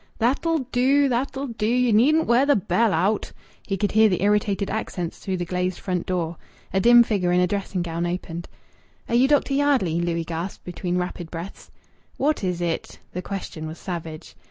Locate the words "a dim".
6.73-7.03